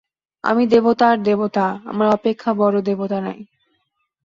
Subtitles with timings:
[0.43, 3.39] আমি দেবতার দেবতা, আমা অপেক্ষা বড় দেবতা নাই।